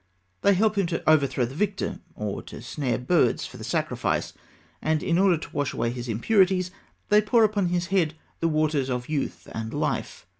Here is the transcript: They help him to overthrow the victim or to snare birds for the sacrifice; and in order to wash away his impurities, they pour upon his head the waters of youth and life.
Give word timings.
They 0.41 0.55
help 0.55 0.79
him 0.79 0.87
to 0.87 1.07
overthrow 1.07 1.45
the 1.45 1.53
victim 1.53 2.01
or 2.15 2.41
to 2.41 2.59
snare 2.63 2.97
birds 2.97 3.45
for 3.45 3.57
the 3.57 3.63
sacrifice; 3.63 4.33
and 4.81 5.03
in 5.03 5.19
order 5.19 5.37
to 5.37 5.55
wash 5.55 5.73
away 5.75 5.91
his 5.91 6.09
impurities, 6.09 6.71
they 7.09 7.21
pour 7.21 7.43
upon 7.43 7.67
his 7.67 7.85
head 7.93 8.15
the 8.39 8.47
waters 8.47 8.89
of 8.89 9.09
youth 9.09 9.47
and 9.53 9.71
life. 9.75 10.25